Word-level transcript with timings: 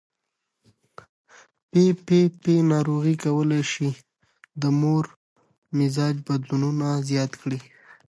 پي 1.69 1.83
پي 2.05 2.19
پي 2.41 2.53
ناروغي 2.71 3.15
کولی 3.23 3.61
شي 3.71 3.89
د 4.61 4.63
مور 4.79 5.05
مزاج 5.77 6.15
بدلونونه 6.27 6.87
زیات 7.09 7.31
کړي. 7.41 7.59